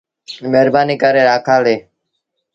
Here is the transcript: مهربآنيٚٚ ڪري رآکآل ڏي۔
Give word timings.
مهربآنيٚٚ 0.51 0.99
ڪري 1.03 1.21
رآکآل 1.29 1.61
ڏي۔ 1.67 1.75